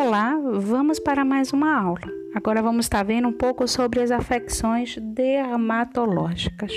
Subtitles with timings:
[0.00, 2.08] Olá, vamos para mais uma aula.
[2.32, 6.72] Agora vamos estar vendo um pouco sobre as afecções dermatológicas.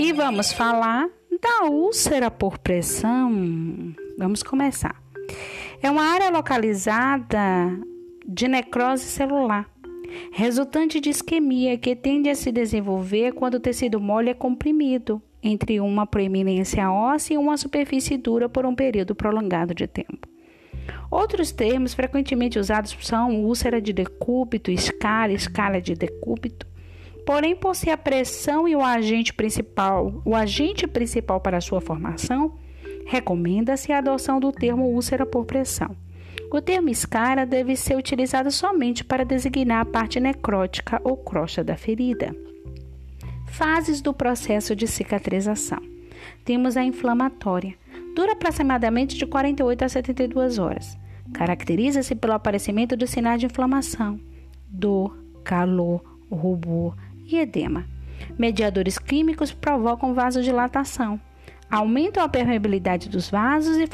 [0.00, 1.10] E vamos falar
[1.42, 3.30] da úlcera por pressão.
[4.16, 4.96] Vamos começar.
[5.82, 7.68] É uma área localizada
[8.26, 9.68] de necrose celular,
[10.32, 15.80] resultante de isquemia que tende a se desenvolver quando o tecido mole é comprimido entre
[15.80, 20.31] uma proeminência óssea e uma superfície dura por um período prolongado de tempo.
[21.12, 26.66] Outros termos frequentemente usados são úlcera de decúbito, escala, escala de decúbito.
[27.26, 31.82] Porém, por ser a pressão e o agente principal, o agente principal para a sua
[31.82, 32.54] formação,
[33.04, 35.94] recomenda-se a adoção do termo úlcera por pressão.
[36.50, 41.76] O termo escara deve ser utilizado somente para designar a parte necrótica ou crosta da
[41.76, 42.34] ferida.
[43.48, 45.82] Fases do processo de cicatrização.
[46.42, 47.74] Temos a inflamatória,
[48.14, 50.98] Dura aproximadamente de 48 a 72 horas.
[51.32, 54.20] Caracteriza-se pelo aparecimento de sinais de inflamação,
[54.68, 56.94] dor, calor, rubor
[57.26, 57.86] e edema.
[58.38, 61.20] Mediadores químicos provocam vasodilatação,
[61.70, 63.88] aumentam a permeabilidade dos vasos e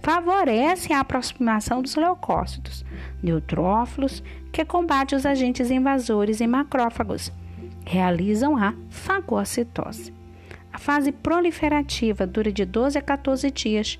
[0.00, 2.84] favorecem a aproximação dos leucócitos,
[3.22, 7.30] neutrófilos, que combatem os agentes invasores e macrófagos.
[7.84, 10.19] Realizam a fagocitose.
[10.80, 13.98] Fase proliferativa dura de 12 a 14 dias.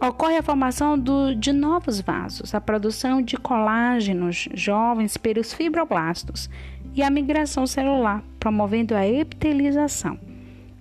[0.00, 6.48] Ocorre a formação do, de novos vasos, a produção de colágenos jovens pelos fibroblastos
[6.94, 10.16] e a migração celular, promovendo a epitelização.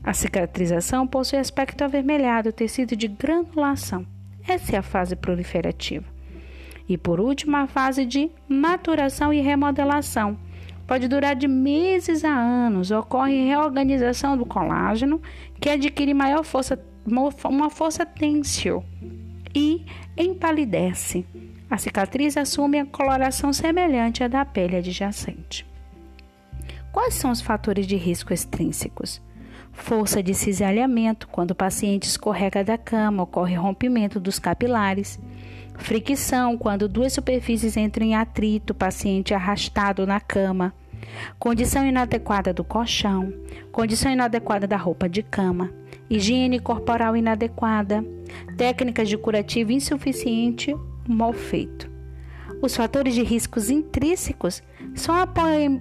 [0.03, 4.05] A cicatrização possui aspecto avermelhado, tecido de granulação.
[4.47, 6.05] Essa é a fase proliferativa.
[6.87, 10.37] E por último, a fase de maturação e remodelação
[10.87, 12.91] pode durar de meses a anos.
[12.91, 15.21] Ocorre reorganização do colágeno,
[15.59, 18.83] que adquire maior força, uma força têncil
[19.55, 19.85] e
[20.17, 21.25] empalidece.
[21.69, 25.65] A cicatriz assume a coloração semelhante à da pele adjacente.
[26.91, 29.19] Quais são os fatores de risco extrínsecos?
[29.71, 35.19] Força de cisalhamento, quando o paciente escorrega da cama, ocorre rompimento dos capilares.
[35.75, 40.73] Fricção, quando duas superfícies entram em atrito, paciente arrastado na cama.
[41.37, 43.33] Condição inadequada do colchão,
[43.71, 45.69] condição inadequada da roupa de cama,
[46.09, 48.03] higiene corporal inadequada,
[48.57, 50.75] técnicas de curativo insuficiente,
[51.07, 51.91] mal feito.
[52.61, 54.63] Os fatores de riscos intrínsecos
[54.95, 55.27] são a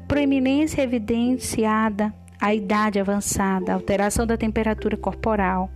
[0.08, 5.70] proeminência evidenciada, a idade avançada, alteração da temperatura corporal,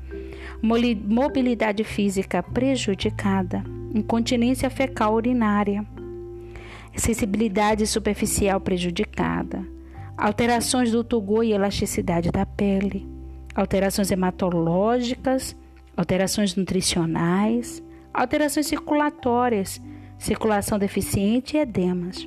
[0.61, 3.63] mobilidade física prejudicada,
[3.97, 5.85] incontinência fecal urinária
[6.97, 9.67] sensibilidade superficial prejudicada,
[10.17, 13.07] alterações do tugor e elasticidade da pele,
[13.55, 15.55] alterações hematológicas,
[15.97, 19.81] alterações nutricionais, alterações circulatórias,
[20.19, 22.27] circulação deficiente e edemas,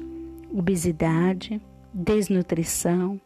[0.52, 1.60] obesidade,
[1.94, 3.20] desnutrição,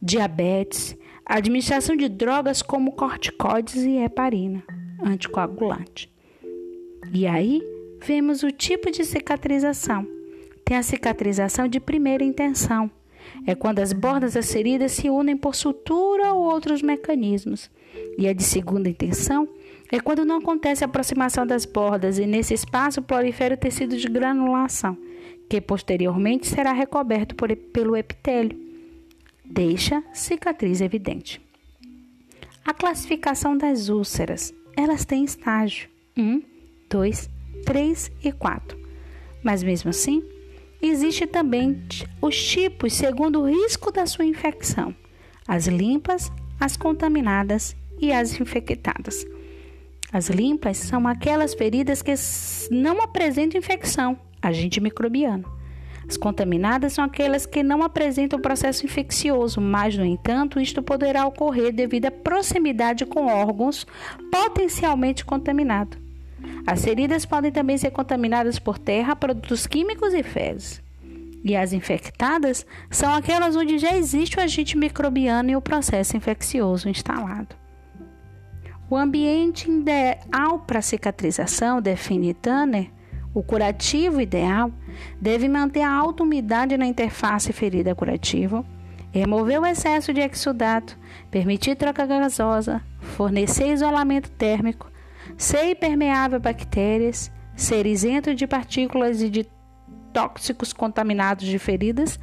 [0.00, 4.62] diabetes, administração de drogas como corticoides e heparina,
[5.02, 6.12] anticoagulante.
[7.12, 7.62] E aí
[8.04, 10.06] vemos o tipo de cicatrização
[10.64, 12.90] tem a cicatrização de primeira intenção.
[13.46, 17.70] É quando as bordas das feridas se unem por sutura ou outros mecanismos.
[18.18, 19.48] E a de segunda intenção
[19.90, 24.08] é quando não acontece a aproximação das bordas e nesse espaço prolifera o tecido de
[24.08, 24.96] granulação,
[25.48, 28.58] que posteriormente será recoberto por, pelo epitélio.
[29.44, 31.40] Deixa cicatriz evidente.
[32.64, 34.54] A classificação das úlceras.
[34.74, 36.40] Elas têm estágio 1,
[36.88, 37.41] 2, 3
[38.22, 38.78] e 4.
[39.42, 40.22] Mas mesmo assim,
[40.84, 41.80] Existe também
[42.20, 44.92] os tipos segundo o risco da sua infecção:
[45.46, 49.24] as limpas, as contaminadas e as infectadas.
[50.12, 52.12] As limpas são aquelas feridas que
[52.72, 55.44] não apresentam infecção, agente microbiano.
[56.06, 61.72] As contaminadas são aquelas que não apresentam processo infeccioso, mas, no entanto, isto poderá ocorrer
[61.72, 63.86] devido à proximidade com órgãos
[64.32, 66.01] potencialmente contaminados.
[66.66, 70.82] As feridas podem também ser contaminadas por terra, produtos químicos e fezes.
[71.44, 76.88] E as infectadas são aquelas onde já existe o agente microbiano e o processo infeccioso
[76.88, 77.56] instalado.
[78.88, 82.90] O ambiente ideal para cicatrização, define Tanner,
[83.34, 84.70] o curativo ideal,
[85.20, 88.64] deve manter a alta umidade na interface ferida curativa,
[89.10, 90.98] remover o excesso de exudato,
[91.30, 94.91] permitir troca gasosa, fornecer isolamento térmico,
[95.36, 99.46] ser impermeável a bactérias, ser isento de partículas e de
[100.12, 102.18] tóxicos contaminados de feridas,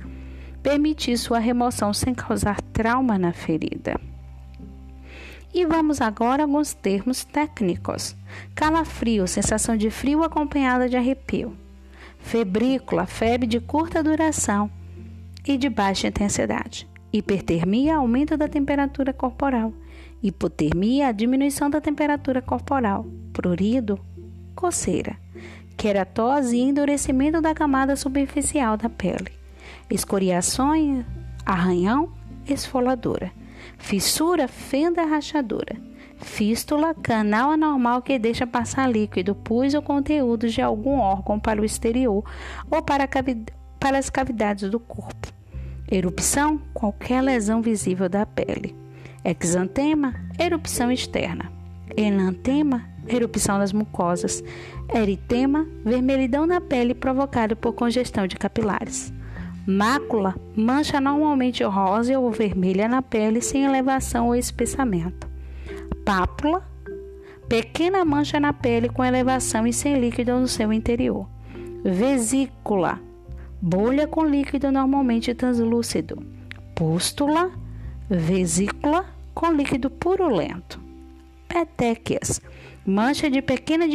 [0.61, 3.99] permitir sua remoção sem causar trauma na ferida.
[5.53, 8.15] E vamos agora a alguns termos técnicos.
[8.53, 11.57] Calafrio, sensação de frio acompanhada de arrepio.
[12.19, 14.69] Febrícula, febre de curta duração
[15.47, 16.87] e de baixa intensidade.
[17.11, 19.73] Hipertermia, aumento da temperatura corporal.
[20.21, 23.05] Hipotermia, diminuição da temperatura corporal.
[23.31, 23.99] Prurido,
[24.53, 25.15] coceira.
[25.77, 29.31] Queratose e endurecimento da camada superficial da pele.
[29.89, 31.05] Escoriações,
[31.45, 32.11] arranhão,
[32.45, 33.31] esfoladura.
[33.77, 35.77] Fissura, fenda rachadura.
[36.17, 41.65] Fístula, canal anormal que deixa passar líquido, pus ou conteúdo de algum órgão para o
[41.65, 42.25] exterior
[42.69, 43.07] ou para,
[43.79, 45.31] para as cavidades do corpo.
[45.89, 48.75] Erupção, qualquer lesão visível da pele.
[49.23, 51.51] Exantema, erupção externa.
[51.95, 54.43] Enantema, erupção das mucosas.
[54.93, 59.13] Eritema, vermelhidão na pele provocado por congestão de capilares.
[59.67, 65.27] Mácula, mancha normalmente rosa ou vermelha na pele sem elevação ou espessamento.
[66.05, 66.67] Pápula,
[67.47, 71.27] pequena mancha na pele com elevação e sem líquido no seu interior.
[71.83, 72.99] Vesícula,
[73.61, 76.17] bolha com líquido normalmente translúcido.
[76.73, 77.51] Pústula,
[78.09, 80.81] vesícula com líquido purulento.
[81.47, 82.41] Petequias,
[82.85, 83.85] mancha de pequena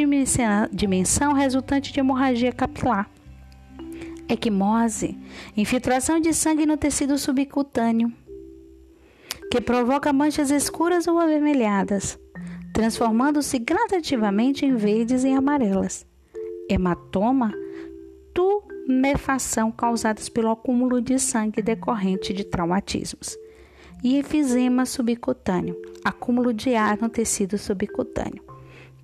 [0.73, 3.11] dimensão resultante de hemorragia capilar.
[4.29, 5.19] Equimose,
[5.57, 8.13] infiltração de sangue no tecido subcutâneo,
[9.51, 12.19] que provoca manchas escuras ou avermelhadas,
[12.73, 16.07] transformando-se gradativamente em verdes e amarelas.
[16.69, 17.53] Hematoma,
[18.33, 23.37] tumefação causadas pelo acúmulo de sangue decorrente de traumatismos.
[24.05, 28.45] E efizema subcutâneo, acúmulo de ar no tecido subcutâneo.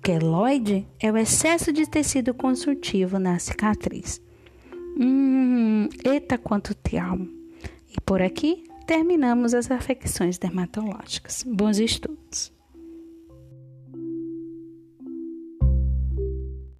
[0.03, 4.21] Queloide é o excesso de tecido consultivo na cicatriz.
[4.95, 7.27] Hum, eita quanto te amo!
[7.89, 11.43] E por aqui terminamos as afecções dermatológicas.
[11.47, 12.53] Bons estudos!